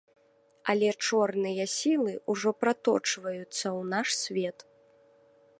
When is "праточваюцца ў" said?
2.65-3.81